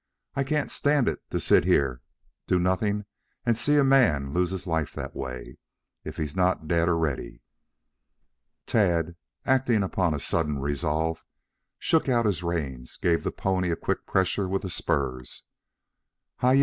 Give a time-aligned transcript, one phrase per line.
[0.33, 2.01] "I can't stand it to sit here
[2.47, 3.05] doing nothing
[3.45, 5.59] and see a man lose his life that way
[6.03, 7.43] if he's not dead already."
[8.65, 11.23] Tad, acting upon a sudden resolve,
[11.77, 15.43] shook out his reins, gave the pony a quick pressure with the spurs.
[16.37, 16.59] "Hi yi!"